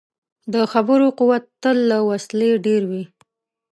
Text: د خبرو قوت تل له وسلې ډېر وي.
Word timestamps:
د 0.53 0.55
خبرو 0.71 1.07
قوت 1.19 1.43
تل 1.61 1.77
له 1.91 1.97
وسلې 2.09 2.51
ډېر 2.65 2.81
وي. 2.91 3.03